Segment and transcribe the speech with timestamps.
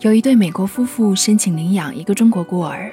[0.00, 2.90] 有一对美国夫妇申请领养一个中国孤儿，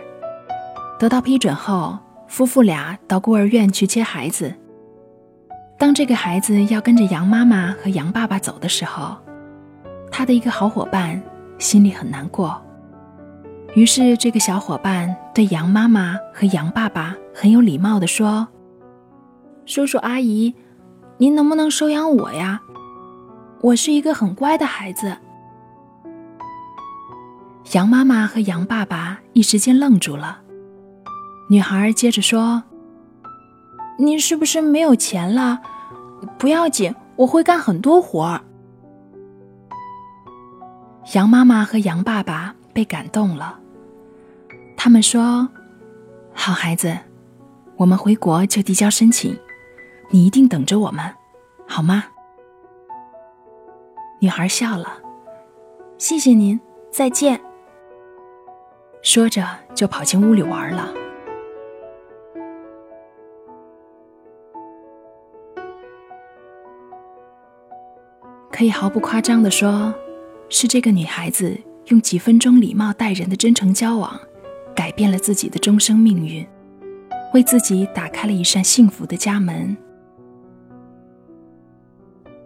[0.99, 4.53] 得到批准后，夫妇俩到孤儿院去接孩子。
[5.77, 9.15] 当这个孩子要跟着杨妈妈和杨爸爸走的时候，
[10.11, 11.21] 他的一个好伙伴
[11.57, 12.61] 心里很难过。
[13.73, 18.45] 于是，这个小伙伴对杨妈妈和杨爸爸很有礼貌地说
[19.65, 20.53] ：“叔叔阿姨，
[21.17, 22.59] 您能不能收养我呀？
[23.61, 25.15] 我是一个很乖的孩子。”
[27.73, 30.41] 杨妈妈和杨爸爸一时间愣住了。
[31.49, 32.63] 女孩接着说
[33.99, 35.61] ：“你是不是没有钱了？
[36.37, 38.41] 不要紧，我会干很多活儿。”
[41.13, 43.59] 杨妈妈和杨爸爸被感动了，
[44.77, 45.49] 他们说
[46.33, 46.97] ：“好孩子，
[47.75, 49.37] 我们回国就递交申请，
[50.09, 51.13] 你一定等着我们，
[51.67, 52.05] 好吗？”
[54.19, 54.99] 女孩笑了
[55.99, 56.57] ：“谢谢您，
[56.91, 57.41] 再见。”
[59.07, 59.41] 说着，
[59.73, 60.93] 就跑进屋里玩了。
[68.51, 69.95] 可以毫不夸张的说，
[70.49, 74.19] 是这个女孩子用几分钟礼貌待人的真诚交往，
[74.75, 76.45] 改变了自己的终生命运，
[77.33, 79.77] 为自己打开了一扇幸福的家门。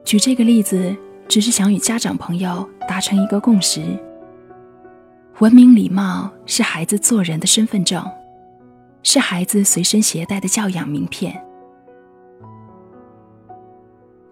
[0.06, 0.96] 举这个例子，
[1.28, 3.82] 只是想与家长朋友达成一个共识。
[5.42, 8.06] 文明礼貌是孩子做人的身份证，
[9.02, 11.44] 是孩子随身携带的教养名片。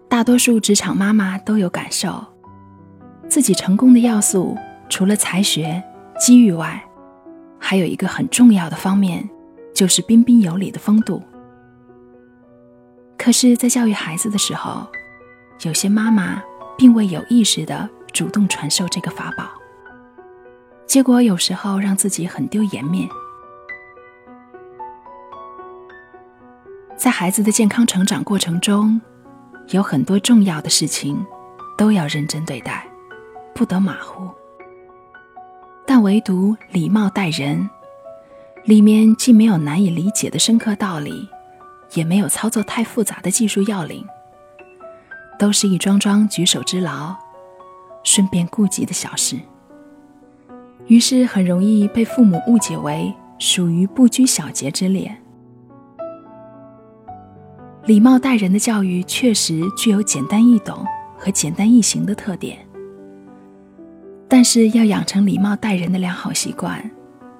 [0.08, 2.24] 大多数职场妈妈都有感受，
[3.28, 4.56] 自己成功的要素
[4.88, 5.82] 除了才学、
[6.16, 6.80] 机遇外，
[7.58, 9.28] 还有一个很重要的方面，
[9.74, 11.20] 就是彬彬有礼的风度。
[13.18, 14.86] 可是，在教育孩子的时候，
[15.64, 16.40] 有些妈妈
[16.78, 19.59] 并未有意识的主动传授这个法宝。
[20.90, 23.08] 结果有时候让自己很丢颜面。
[26.96, 29.00] 在孩子的健康成长过程中，
[29.68, 31.24] 有很多重要的事情
[31.78, 32.84] 都要认真对待，
[33.54, 34.28] 不得马虎。
[35.86, 37.70] 但唯独礼貌待人，
[38.64, 41.28] 里面既没有难以理解的深刻道理，
[41.92, 44.04] 也没有操作太复杂的技术要领，
[45.38, 47.14] 都是一桩桩举手之劳，
[48.02, 49.38] 顺便顾及的小事。
[50.86, 55.16] 于是很容易被父母误解为属于不拘小节之列。
[57.86, 60.84] 礼貌待人的教育确实具有简单易懂
[61.16, 62.58] 和简单易行的特点，
[64.28, 66.90] 但是要养成礼貌待人的良好习惯，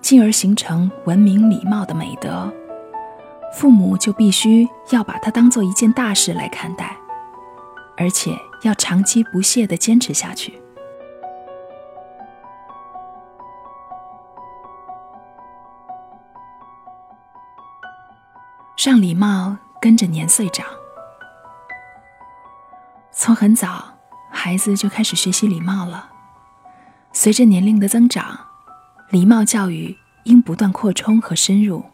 [0.00, 2.52] 进而形成文明礼貌的美德，
[3.52, 6.96] 父母就必须要把它当做一件大事来看待，
[7.96, 8.30] 而且
[8.62, 10.59] 要长期不懈地坚持下去。
[18.82, 20.66] 让礼貌跟着年岁长，
[23.12, 23.92] 从很早，
[24.30, 26.10] 孩子就开始学习礼貌了。
[27.12, 28.40] 随着年龄的增长，
[29.10, 31.84] 礼貌教育应不断扩充和深入。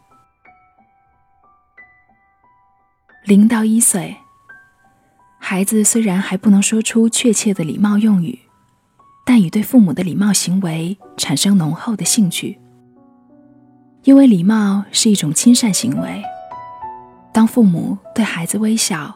[3.25, 4.15] 零到一岁，
[5.39, 8.39] 孩子虽然还不能说出确切的礼貌用语，
[9.25, 12.61] 但已对父母的礼貌行为产生浓厚的兴趣，
[14.03, 16.23] 因为礼貌是一种亲善行为。
[17.37, 19.15] 当父母对孩子微笑，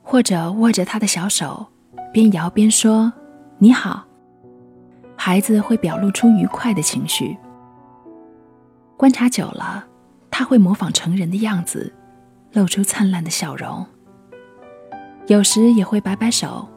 [0.00, 1.66] 或者握着他的小手，
[2.12, 3.12] 边摇边说
[3.58, 4.04] “你好”，
[5.18, 7.36] 孩子会表露出愉快的情绪。
[8.96, 9.84] 观察久了，
[10.30, 11.92] 他会模仿成人的样子，
[12.52, 13.84] 露出灿烂的笑容。
[15.26, 16.68] 有时也会摆摆手，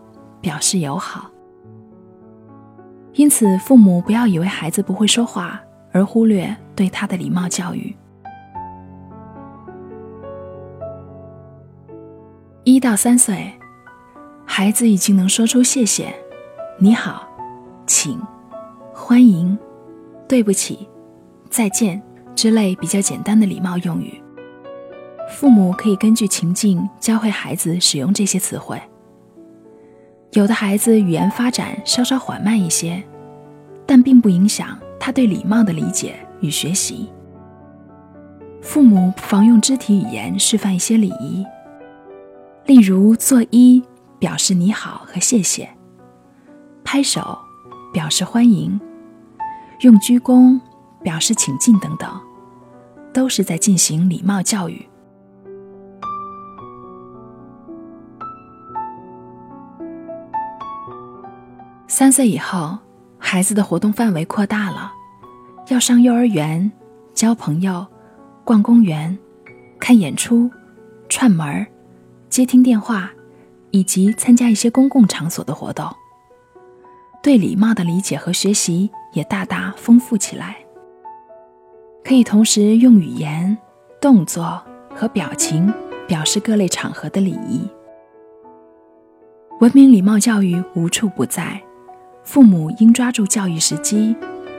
[0.42, 1.30] 表示友好。
[3.13, 5.62] 因此，父母不要以为孩子不会说话
[5.92, 7.95] 而忽略对他的礼貌教育。
[12.63, 13.52] 一到三岁，
[14.46, 16.13] 孩子已经能说出“谢谢
[16.78, 17.28] ”“你好
[17.88, 18.22] ”“请
[18.94, 19.58] ”“欢迎
[20.30, 20.88] ”“对不起
[21.50, 22.00] ”“再见”
[22.36, 24.22] 之类比较简单的礼貌用语。
[25.28, 28.80] 父母可以根据情境教会孩子使用这些词汇。
[30.34, 33.02] 有的孩子语言发展稍稍缓慢一些，
[33.88, 37.10] 但并不影响他对礼貌的理解与学习。
[38.62, 41.44] 父母不妨用肢体语言示范一些礼仪，
[42.71, 43.83] 例如作揖
[44.18, 45.69] 表示你好和谢谢，
[46.85, 47.38] 拍手
[47.91, 48.79] 表示欢迎，
[49.81, 50.57] 用鞠躬
[51.03, 52.09] 表示请进等等，
[53.13, 54.88] 都是在进行礼貌教育。
[61.89, 62.79] 三岁以后，
[63.17, 64.94] 孩子的活动范围扩大了，
[65.67, 66.71] 要上幼儿园、
[67.13, 67.85] 交朋友、
[68.45, 69.19] 逛公园、
[69.77, 70.50] 看演出、
[71.09, 71.67] 串门儿、
[72.31, 73.12] 接听电话，
[73.72, 75.86] 以及参加一些公共场所的活动。
[77.22, 80.56] 对礼貌的理解和学习也大大丰富起来，
[82.06, 83.56] 可以同时用语言、
[84.00, 84.63] 动作
[84.95, 85.72] 和表情
[86.07, 87.68] 表示各类场合的礼仪。
[89.60, 91.62] 文明礼貌教育无处不在。
[92.24, 94.16] 父母应抓住教育时机，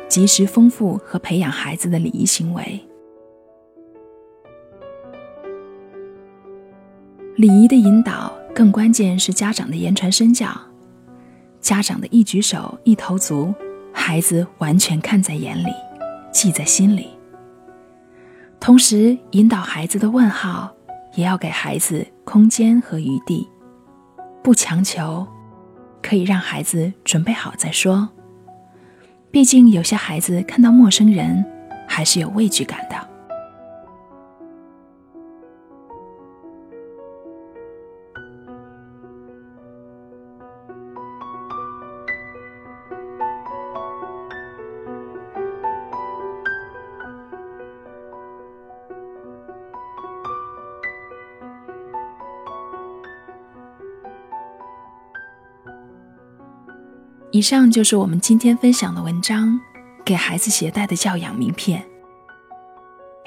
[0.09, 2.87] 及时丰富和培养孩子的礼仪行为。
[7.37, 10.49] 礼仪的引导，更关键是家长的言传身教。
[11.63, 13.55] 家长的一举手、一投足，
[13.91, 15.73] 孩子完全看在眼里，
[16.31, 17.09] 记在心里。
[18.61, 20.71] 同时，引导孩子的问号，
[21.15, 23.49] 也要给孩子空间和余地，
[24.43, 25.27] 不强求。
[26.03, 28.09] 可以让孩子准备好再说。
[29.31, 31.43] 毕竟有些孩子看到陌生人，
[31.89, 33.09] 还是有畏惧感的。
[57.33, 59.59] 以上就是我们今天分享的文章，
[60.05, 61.83] 给孩子携带的教养名片。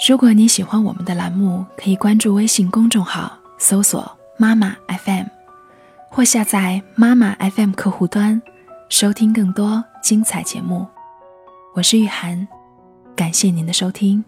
[0.07, 5.25] 如果你喜欢我们的栏目，可以关注微信公众号，搜索“妈妈 FM”，
[6.11, 8.39] 或下载“妈妈 FM” 客户端，
[8.89, 10.85] 收听更多精彩节目。
[11.73, 12.47] 我是雨涵，
[13.15, 14.23] 感谢您的收听。